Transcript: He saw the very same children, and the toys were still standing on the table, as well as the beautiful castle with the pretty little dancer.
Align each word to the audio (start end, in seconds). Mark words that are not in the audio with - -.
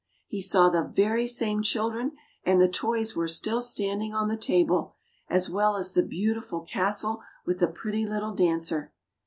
He 0.25 0.41
saw 0.41 0.69
the 0.69 0.83
very 0.83 1.27
same 1.27 1.61
children, 1.61 2.13
and 2.43 2.59
the 2.59 2.67
toys 2.67 3.15
were 3.15 3.27
still 3.27 3.61
standing 3.61 4.15
on 4.15 4.29
the 4.29 4.35
table, 4.35 4.95
as 5.29 5.47
well 5.47 5.75
as 5.77 5.91
the 5.91 6.01
beautiful 6.01 6.61
castle 6.61 7.21
with 7.45 7.59
the 7.59 7.67
pretty 7.67 8.07
little 8.07 8.33
dancer. 8.33 8.93